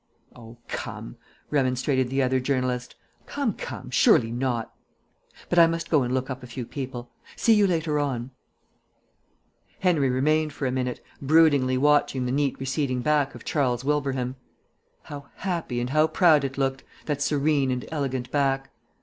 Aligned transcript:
"Oh, 0.35 0.57
come," 0.67 1.17
remonstrated 1.51 2.09
the 2.09 2.23
other 2.23 2.39
journalist. 2.39 2.95
"Come, 3.27 3.53
come. 3.53 3.91
Surely 3.91 4.31
not.... 4.31 4.73
But 5.47 5.59
I 5.59 5.67
must 5.67 5.91
go 5.91 6.01
and 6.01 6.11
look 6.11 6.27
up 6.27 6.41
a 6.41 6.47
few 6.47 6.65
people. 6.65 7.11
See 7.35 7.53
you 7.53 7.67
later 7.67 7.99
on." 7.99 8.31
Henry 9.81 10.09
remained 10.09 10.53
for 10.53 10.65
a 10.65 10.71
minute, 10.71 11.03
broodingly 11.21 11.77
watching 11.77 12.25
the 12.25 12.31
neat 12.31 12.59
receding 12.59 13.01
back 13.01 13.35
of 13.35 13.45
Charles 13.45 13.85
Wilbraham. 13.85 14.37
How 15.03 15.27
happy 15.35 15.79
and 15.79 15.91
how 15.91 16.07
proud 16.07 16.43
it 16.43 16.57
looked, 16.57 16.83
that 17.05 17.21
serene 17.21 17.69
and 17.69 17.85
elegant 17.91 18.31
back! 18.31 18.71